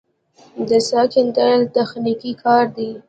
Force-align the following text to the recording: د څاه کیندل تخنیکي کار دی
د 0.67 0.71
څاه 0.87 1.05
کیندل 1.13 1.59
تخنیکي 1.75 2.31
کار 2.43 2.65
دی 2.75 2.89